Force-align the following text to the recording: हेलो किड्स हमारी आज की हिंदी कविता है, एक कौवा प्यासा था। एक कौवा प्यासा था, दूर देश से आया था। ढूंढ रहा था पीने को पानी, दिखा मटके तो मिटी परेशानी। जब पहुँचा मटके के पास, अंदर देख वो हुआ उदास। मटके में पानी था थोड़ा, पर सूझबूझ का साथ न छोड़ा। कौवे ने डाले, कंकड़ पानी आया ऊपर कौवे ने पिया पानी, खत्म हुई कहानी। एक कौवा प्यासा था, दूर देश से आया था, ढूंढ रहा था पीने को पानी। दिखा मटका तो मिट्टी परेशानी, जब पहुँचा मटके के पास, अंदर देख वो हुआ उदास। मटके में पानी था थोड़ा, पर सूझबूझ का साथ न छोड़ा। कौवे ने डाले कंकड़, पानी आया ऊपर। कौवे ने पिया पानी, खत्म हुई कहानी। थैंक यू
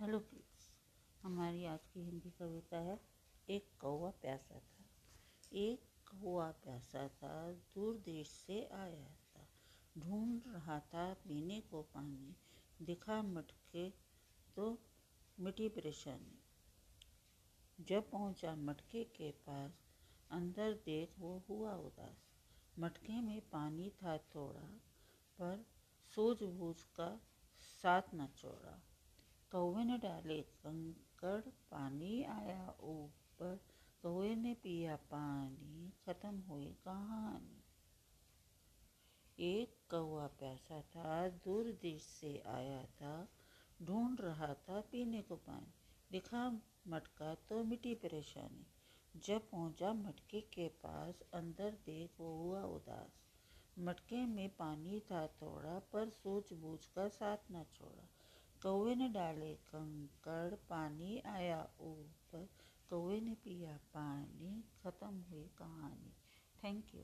हेलो 0.00 0.18
किड्स 0.18 0.74
हमारी 1.22 1.64
आज 1.64 1.86
की 1.86 2.00
हिंदी 2.00 2.30
कविता 2.30 2.78
है, 2.78 3.00
एक 3.50 3.68
कौवा 3.80 4.10
प्यासा 4.10 4.54
था। 4.54 4.84
एक 5.52 5.82
कौवा 5.82 6.50
प्यासा 6.50 7.08
था, 7.08 7.52
दूर 7.52 7.96
देश 7.96 8.28
से 8.28 8.66
आया 8.66 9.10
था। 9.10 9.48
ढूंढ 9.98 10.42
रहा 10.46 10.80
था 10.80 11.14
पीने 11.14 11.60
को 11.60 11.82
पानी, 11.82 12.36
दिखा 12.82 13.22
मटके 13.22 13.90
तो 14.56 14.78
मिटी 15.40 15.68
परेशानी। 15.68 16.38
जब 17.80 18.10
पहुँचा 18.10 18.56
मटके 18.56 19.04
के 19.04 19.30
पास, 19.30 19.72
अंदर 20.30 20.72
देख 20.72 21.18
वो 21.18 21.42
हुआ 21.48 21.74
उदास। 21.74 22.28
मटके 22.78 23.20
में 23.20 23.50
पानी 23.50 23.90
था 23.90 24.18
थोड़ा, 24.18 24.68
पर 25.38 25.66
सूझबूझ 26.14 26.82
का 26.82 27.20
साथ 27.82 28.02
न 28.14 28.28
छोड़ा। 28.36 28.82
कौवे 29.54 29.84
ने 29.84 29.98
डाले, 29.98 30.42
कंकड़ 30.42 31.40
पानी 31.40 32.22
आया 32.22 32.76
ऊपर 32.80 33.60
कौवे 34.02 34.36
ने 34.36 34.54
पिया 34.54 34.96
पानी, 34.96 35.92
खत्म 36.06 36.38
हुई 36.40 36.76
कहानी। 36.84 37.64
एक 39.38 39.76
कौवा 39.90 40.26
प्यासा 40.26 40.80
था, 40.80 41.28
दूर 41.28 41.78
देश 41.82 42.02
से 42.02 42.42
आया 42.46 42.84
था, 42.84 43.28
ढूंढ 43.82 44.20
रहा 44.20 44.54
था 44.54 44.80
पीने 44.80 45.22
को 45.22 45.36
पानी। 45.36 45.72
दिखा 46.12 46.60
मटका 46.88 47.34
तो 47.34 47.64
मिट्टी 47.64 47.94
परेशानी, 47.94 48.66
जब 49.20 49.50
पहुँचा 49.50 49.92
मटके 49.92 50.40
के 50.40 50.68
पास, 50.68 51.22
अंदर 51.34 51.70
देख 51.70 52.10
वो 52.20 52.34
हुआ 52.36 52.62
उदास। 52.62 53.12
मटके 53.78 54.26
में 54.26 54.56
पानी 54.56 55.00
था 55.00 55.26
थोड़ा, 55.26 55.78
पर 55.78 56.08
सूझबूझ 56.08 56.86
का 56.86 57.08
साथ 57.08 57.38
न 57.52 57.64
छोड़ा। 57.74 58.08
कौवे 58.64 58.94
ने 58.94 59.08
डाले 59.08 59.54
कंकड़, 59.54 60.54
पानी 60.54 61.22
आया 61.26 61.68
ऊपर। 61.80 62.48
कौवे 62.90 63.20
ने 63.20 63.34
पिया 63.34 63.76
पानी, 63.76 64.64
खत्म 64.82 65.24
हुई 65.30 65.50
कहानी। 65.58 66.12
थैंक 66.64 66.94
यू 66.94 67.02